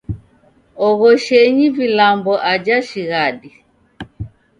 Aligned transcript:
Oghoshenyi 0.87 1.67
vilambo 1.77 2.33
aja 2.51 2.77
shighadi. 2.89 3.49